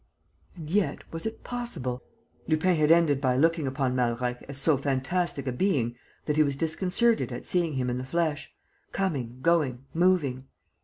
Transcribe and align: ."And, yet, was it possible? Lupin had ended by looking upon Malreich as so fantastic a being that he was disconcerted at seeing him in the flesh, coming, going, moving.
."And, 0.57 0.67
yet, 0.67 1.03
was 1.13 1.27
it 1.27 1.43
possible? 1.43 2.01
Lupin 2.47 2.75
had 2.75 2.89
ended 2.89 3.21
by 3.21 3.37
looking 3.37 3.67
upon 3.67 3.95
Malreich 3.95 4.41
as 4.49 4.57
so 4.57 4.75
fantastic 4.75 5.45
a 5.45 5.51
being 5.51 5.95
that 6.25 6.37
he 6.37 6.41
was 6.41 6.55
disconcerted 6.55 7.31
at 7.31 7.45
seeing 7.45 7.73
him 7.73 7.87
in 7.87 7.99
the 7.99 8.03
flesh, 8.03 8.51
coming, 8.93 9.41
going, 9.43 9.85
moving. 9.93 10.47